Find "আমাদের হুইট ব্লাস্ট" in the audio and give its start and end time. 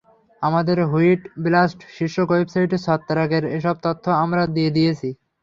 0.41-1.79